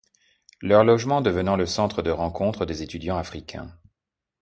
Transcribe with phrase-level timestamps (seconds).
[0.63, 3.77] Leur logement devenant le centre de rencontre des étudiants africains.